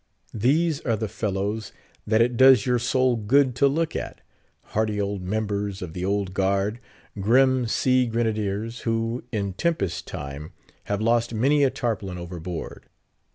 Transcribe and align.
These 0.33 0.79
are 0.81 0.95
the 0.95 1.07
fellows 1.07 1.71
that 2.07 2.23
it 2.23 2.35
does 2.35 2.65
your 2.65 2.79
soul 2.79 3.15
good 3.15 3.55
to 3.57 3.67
look 3.67 3.95
at;—hearty 3.95 4.99
old 4.99 5.21
members 5.21 5.83
of 5.83 5.93
the 5.93 6.03
Old 6.03 6.33
Guard; 6.33 6.79
grim 7.19 7.67
sea 7.67 8.07
grenadiers, 8.07 8.79
who, 8.79 9.23
in 9.31 9.53
tempest 9.53 10.07
time, 10.07 10.53
have 10.85 11.01
lost 11.03 11.35
many 11.35 11.63
a 11.63 11.69
tarpaulin 11.69 12.17
overboard. 12.17 12.87